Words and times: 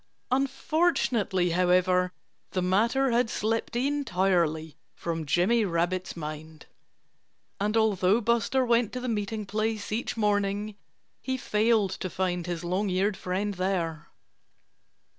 Unfortunately, 0.31 1.51
however, 1.51 2.11
the 2.53 2.61
matter 2.63 3.11
had 3.11 3.29
slipped 3.29 3.75
entirely 3.75 4.75
from 4.95 5.27
Jimmy 5.27 5.63
Rabbit's 5.63 6.17
mind. 6.17 6.65
And 7.59 7.77
although 7.77 8.19
Buster 8.19 8.65
went 8.65 8.93
to 8.93 8.99
the 8.99 9.07
meeting 9.07 9.45
place 9.45 9.91
each 9.91 10.17
morning, 10.17 10.73
he 11.21 11.37
failed 11.37 11.91
to 11.91 12.09
find 12.09 12.47
his 12.47 12.63
long 12.63 12.89
eared 12.89 13.15
friend 13.15 13.53
there. 13.53 14.07